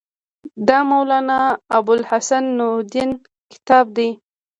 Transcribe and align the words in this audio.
دا 0.67 0.77
مولانا 0.89 1.39
ابوالحسن 1.77 2.43
ندوي 2.59 3.05
کتاب 3.51 3.85
دی. 3.97 4.09